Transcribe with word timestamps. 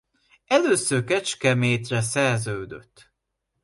Először 0.47 1.03
Kecskemétre 1.03 2.01
szerződött. 2.01 3.11